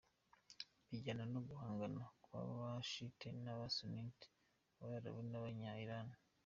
Bijyana 0.89 1.23
no 1.33 1.39
guhangana 1.47 2.01
kw’aba 2.23 2.67
Shiites 2.89 3.37
n’aba 3.43 3.67
Sunnis, 3.75 4.27
Abarabu 4.81 5.21
n’Abanya-Iran. 5.29 6.07